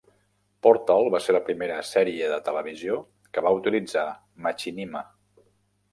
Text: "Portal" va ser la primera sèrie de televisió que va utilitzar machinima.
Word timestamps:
"Portal" 0.67 1.09
va 1.15 1.19
ser 1.25 1.35
la 1.35 1.41
primera 1.49 1.75
sèrie 1.91 2.31
de 2.33 2.41
televisió 2.49 2.97
que 3.37 3.47
va 3.49 3.55
utilitzar 3.61 4.07
machinima. 4.47 5.09